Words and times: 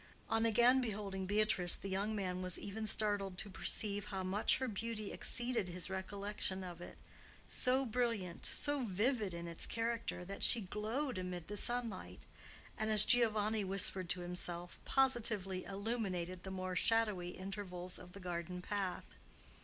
On 0.31 0.47
again 0.47 0.81
beholding 0.81 1.27
Beatrice, 1.27 1.75
the 1.75 1.87
young 1.87 2.15
man 2.15 2.41
was 2.41 2.57
even 2.57 2.87
startled 2.87 3.37
to 3.37 3.51
perceive 3.51 4.05
how 4.05 4.23
much 4.23 4.57
her 4.57 4.67
beauty 4.67 5.11
exceeded 5.11 5.69
his 5.69 5.91
recollection 5.91 6.63
of 6.63 6.81
it; 6.81 6.97
so 7.47 7.85
brilliant, 7.85 8.43
so 8.43 8.83
vivid, 8.83 9.33
was 9.35 9.45
its 9.45 9.67
character, 9.67 10.25
that 10.25 10.41
she 10.41 10.61
glowed 10.61 11.19
amid 11.19 11.47
the 11.47 11.55
sunlight, 11.55 12.25
and, 12.79 12.89
as 12.89 13.05
Giovanni 13.05 13.63
whispered 13.63 14.09
to 14.09 14.21
himself, 14.21 14.79
positively 14.85 15.65
illuminated 15.65 16.41
the 16.41 16.49
more 16.49 16.75
shadowy 16.75 17.37
intervals 17.37 17.99
of 17.99 18.13
the 18.13 18.19
garden 18.19 18.59
path. 18.63 19.05